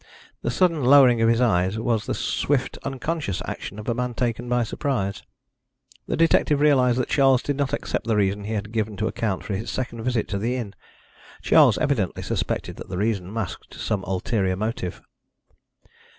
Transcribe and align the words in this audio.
The 0.41 0.49
sudden 0.49 0.83
lowering 0.83 1.21
of 1.21 1.29
his 1.29 1.41
eyes 1.41 1.77
was 1.77 2.07
the 2.07 2.15
swift 2.15 2.75
unconscious 2.81 3.39
action 3.45 3.77
of 3.77 3.87
a 3.87 3.93
man 3.93 4.15
taken 4.15 4.49
by 4.49 4.63
surprise. 4.63 5.21
The 6.07 6.17
detective 6.17 6.59
realised 6.59 6.97
that 6.97 7.07
Charles 7.07 7.43
did 7.43 7.55
not 7.55 7.71
accept 7.71 8.07
the 8.07 8.15
reason 8.15 8.45
he 8.45 8.53
had 8.53 8.71
given 8.71 8.97
to 8.97 9.05
account 9.07 9.43
for 9.43 9.53
his 9.55 9.69
second 9.69 10.01
visit 10.01 10.27
to 10.29 10.39
the 10.39 10.55
inn. 10.55 10.73
Charles 11.43 11.77
evidently 11.77 12.23
suspected 12.23 12.77
that 12.77 12.89
that 12.89 12.97
reason 12.97 13.31
masked 13.31 13.75
some 13.75 14.03
ulterior 14.05 14.55
motive. 14.55 15.03